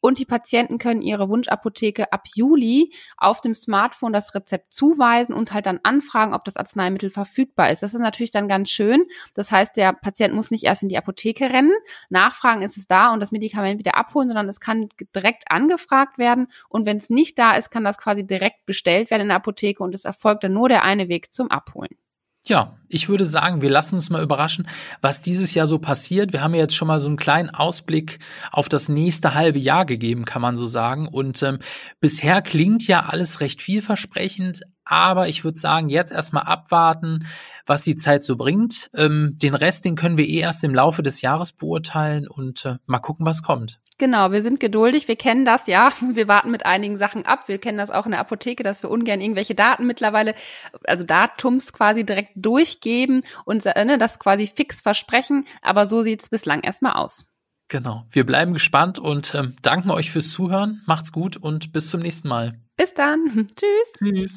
Und 0.00 0.18
die 0.18 0.24
Patienten 0.24 0.78
können 0.78 1.02
ihre 1.02 1.28
Wunschapotheke 1.28 2.12
ab 2.12 2.24
Juli 2.34 2.92
auf 3.16 3.40
dem 3.40 3.54
Smartphone 3.54 4.12
das 4.12 4.34
Rezept 4.34 4.72
zuweisen 4.72 5.34
und 5.34 5.52
halt 5.52 5.66
dann 5.66 5.80
anfragen, 5.82 6.34
ob 6.34 6.44
das 6.44 6.56
Arzneimittel 6.56 7.10
verfügbar 7.10 7.70
ist. 7.70 7.82
Das 7.82 7.94
ist 7.94 8.00
natürlich 8.00 8.30
dann 8.30 8.48
ganz 8.48 8.70
schön. 8.70 9.04
Das 9.34 9.52
heißt, 9.52 9.76
der 9.76 9.92
Patient 9.92 10.34
muss 10.34 10.50
nicht 10.50 10.64
erst 10.64 10.82
in 10.82 10.88
die 10.88 10.98
Apotheke 10.98 11.50
rennen, 11.50 11.72
nachfragen, 12.08 12.62
ist 12.62 12.76
es 12.76 12.86
da 12.86 13.12
und 13.12 13.20
das 13.20 13.32
Medikament 13.32 13.78
wieder 13.78 13.96
abholen, 13.96 14.28
sondern 14.28 14.48
es 14.48 14.60
kann 14.60 14.88
direkt 15.14 15.50
angefragt 15.50 16.18
werden. 16.18 16.48
Und 16.68 16.86
wenn 16.86 16.96
es 16.96 17.10
nicht 17.10 17.38
da 17.38 17.54
ist, 17.54 17.70
kann 17.70 17.84
das 17.84 17.98
quasi 17.98 18.26
direkt 18.26 18.66
bestellt 18.66 19.10
werden 19.10 19.22
in 19.22 19.28
der 19.28 19.36
Apotheke 19.36 19.82
und 19.82 19.94
es 19.94 20.04
erfolgt 20.04 20.44
dann 20.44 20.52
nur 20.52 20.68
der 20.68 20.84
eine 20.84 21.08
Weg 21.08 21.32
zum 21.32 21.50
Abholen. 21.50 21.96
Ja, 22.46 22.78
ich 22.88 23.08
würde 23.08 23.26
sagen, 23.26 23.60
wir 23.60 23.68
lassen 23.68 23.96
uns 23.96 24.08
mal 24.08 24.22
überraschen, 24.22 24.66
was 25.02 25.20
dieses 25.20 25.52
Jahr 25.52 25.66
so 25.66 25.78
passiert. 25.78 26.32
Wir 26.32 26.42
haben 26.42 26.54
ja 26.54 26.62
jetzt 26.62 26.74
schon 26.74 26.88
mal 26.88 26.98
so 26.98 27.06
einen 27.06 27.18
kleinen 27.18 27.50
Ausblick 27.50 28.18
auf 28.50 28.68
das 28.68 28.88
nächste 28.88 29.34
halbe 29.34 29.58
Jahr 29.58 29.84
gegeben, 29.84 30.24
kann 30.24 30.40
man 30.40 30.56
so 30.56 30.66
sagen. 30.66 31.06
Und 31.06 31.42
ähm, 31.42 31.58
bisher 32.00 32.40
klingt 32.40 32.86
ja 32.86 33.06
alles 33.06 33.40
recht 33.40 33.60
vielversprechend, 33.60 34.62
aber 34.84 35.28
ich 35.28 35.44
würde 35.44 35.58
sagen, 35.58 35.90
jetzt 35.90 36.12
erstmal 36.12 36.44
abwarten, 36.44 37.26
was 37.70 37.84
die 37.84 37.96
Zeit 37.96 38.24
so 38.24 38.36
bringt. 38.36 38.90
Ähm, 38.96 39.36
den 39.40 39.54
Rest, 39.54 39.84
den 39.84 39.94
können 39.94 40.18
wir 40.18 40.28
eh 40.28 40.40
erst 40.40 40.64
im 40.64 40.74
Laufe 40.74 41.02
des 41.02 41.22
Jahres 41.22 41.52
beurteilen 41.52 42.28
und 42.28 42.66
äh, 42.66 42.76
mal 42.86 42.98
gucken, 42.98 43.24
was 43.24 43.44
kommt. 43.44 43.78
Genau, 43.96 44.32
wir 44.32 44.42
sind 44.42 44.58
geduldig, 44.60 45.08
wir 45.08 45.16
kennen 45.16 45.44
das, 45.44 45.66
ja. 45.66 45.92
Wir 46.14 46.26
warten 46.26 46.50
mit 46.50 46.66
einigen 46.66 46.98
Sachen 46.98 47.24
ab. 47.26 47.48
Wir 47.48 47.58
kennen 47.58 47.78
das 47.78 47.90
auch 47.90 48.06
in 48.06 48.10
der 48.10 48.20
Apotheke, 48.20 48.62
dass 48.62 48.82
wir 48.82 48.90
ungern 48.90 49.20
irgendwelche 49.20 49.54
Daten 49.54 49.86
mittlerweile, 49.86 50.34
also 50.84 51.04
Datums 51.04 51.72
quasi 51.72 52.04
direkt 52.04 52.32
durchgeben 52.34 53.22
und 53.44 53.64
äh, 53.64 53.84
ne, 53.84 53.98
das 53.98 54.18
quasi 54.18 54.46
fix 54.48 54.80
versprechen. 54.80 55.46
Aber 55.62 55.86
so 55.86 56.02
sieht's 56.02 56.28
bislang 56.28 56.62
erstmal 56.62 56.94
aus. 56.94 57.26
Genau. 57.68 58.04
Wir 58.10 58.26
bleiben 58.26 58.52
gespannt 58.52 58.98
und 58.98 59.34
ähm, 59.36 59.54
danken 59.62 59.90
euch 59.90 60.10
fürs 60.10 60.30
Zuhören. 60.30 60.82
Macht's 60.86 61.12
gut 61.12 61.36
und 61.36 61.72
bis 61.72 61.88
zum 61.88 62.00
nächsten 62.00 62.26
Mal. 62.26 62.58
Bis 62.76 62.94
dann. 62.94 63.24
Tschüss. 63.54 64.36